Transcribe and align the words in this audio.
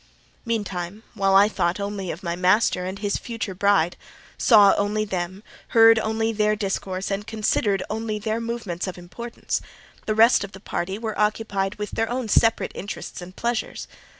Meantime, 0.45 1.03
while 1.13 1.35
I 1.35 1.47
thought 1.47 1.79
only 1.79 2.09
of 2.09 2.23
my 2.23 2.35
master 2.35 2.85
and 2.85 2.97
his 2.97 3.17
future 3.17 3.53
bride—saw 3.53 4.73
only 4.75 5.05
them, 5.05 5.43
heard 5.67 5.99
only 5.99 6.31
their 6.33 6.55
discourse, 6.55 7.11
and 7.11 7.27
considered 7.27 7.83
only 7.87 8.17
their 8.17 8.41
movements 8.41 8.87
of 8.87 8.97
importance—the 8.97 10.15
rest 10.15 10.43
of 10.43 10.53
the 10.53 10.59
party 10.59 10.97
were 10.97 11.19
occupied 11.19 11.75
with 11.75 11.91
their 11.91 12.09
own 12.09 12.27
separate 12.29 12.71
interests 12.73 13.21
and 13.21 13.35
pleasures. 13.35 13.87